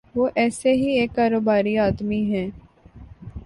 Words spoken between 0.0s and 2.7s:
وہ ایسے ہی ایک کاروباری آدمی ہیں۔